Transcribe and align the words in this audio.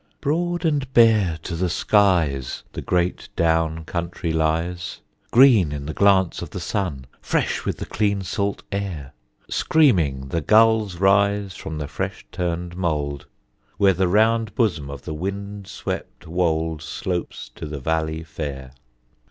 Broad 0.19 0.65
and 0.65 0.91
bare 0.95 1.37
to 1.43 1.55
the 1.55 1.69
skies 1.69 2.63
The 2.73 2.81
great 2.81 3.29
Down 3.35 3.85
country 3.85 4.33
lies, 4.33 4.99
Green 5.29 5.71
in 5.71 5.85
the 5.85 5.93
glance 5.93 6.41
of 6.41 6.49
the 6.49 6.59
sun, 6.59 7.05
Fresh 7.21 7.65
with 7.65 7.77
the 7.77 7.85
clean 7.85 8.23
salt 8.23 8.63
air; 8.71 9.13
Screaming 9.47 10.29
the 10.29 10.41
gulls 10.41 10.95
rise 10.95 11.55
from 11.55 11.77
the 11.77 11.87
fresh 11.87 12.25
turned 12.31 12.75
mould, 12.75 13.27
Where 13.77 13.93
the 13.93 14.07
round 14.07 14.55
bosom 14.55 14.89
of 14.89 15.03
the 15.03 15.13
wind 15.13 15.67
swept 15.67 16.25
wold 16.25 16.81
Slopes 16.81 17.51
to 17.53 17.67
the 17.67 17.79
valley 17.79 18.23
fair. 18.23 18.71